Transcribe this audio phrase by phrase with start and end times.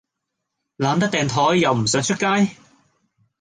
[0.79, 2.57] 懶得訂枱又唔想出街?